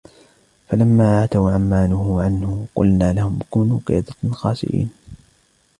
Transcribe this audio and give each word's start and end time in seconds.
فلما 0.69 1.21
عتوا 1.21 1.51
عن 1.51 1.69
ما 1.69 1.87
نهوا 1.87 2.23
عنه 2.23 2.65
قلنا 2.75 3.13
لهم 3.13 3.39
كونوا 3.49 3.79
قردة 3.87 4.13
خاسئين 4.33 4.89